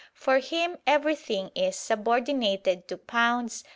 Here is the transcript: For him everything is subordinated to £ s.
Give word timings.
For 0.15 0.39
him 0.39 0.77
everything 0.87 1.51
is 1.53 1.75
subordinated 1.75 2.87
to 2.87 2.97
£ 2.97 3.45
s. 3.45 3.63